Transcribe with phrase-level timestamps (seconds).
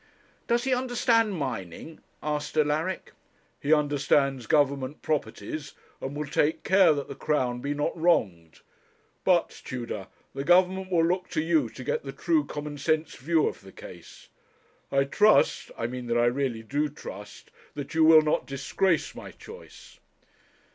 [0.47, 3.13] 'Does he understand mining?' asked Alaric.
[3.59, 8.61] 'He understands Government properties, and will take care that the Crown be not wronged;
[9.23, 13.45] but, Tudor, the Government will look to you to get the true common sense view
[13.45, 14.29] of the case.
[14.91, 19.29] I trust I mean that I really do trust, that you will not disgrace my
[19.29, 19.99] choice.'